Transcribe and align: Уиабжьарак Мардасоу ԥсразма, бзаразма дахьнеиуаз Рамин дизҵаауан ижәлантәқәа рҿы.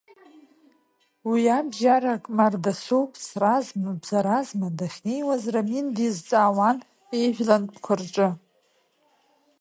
Уиабжьарак 1.29 2.23
Мардасоу 2.37 3.05
ԥсразма, 3.11 3.91
бзаразма 4.01 4.67
дахьнеиуаз 4.77 5.43
Рамин 5.53 5.87
дизҵаауан 5.95 6.77
ижәлантәқәа 7.23 7.93
рҿы. 7.99 8.29